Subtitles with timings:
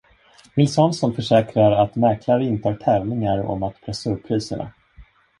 [0.57, 4.71] Nils Hansson försäkrar att mäklare inte har tävlingar om att pressa upp priserna.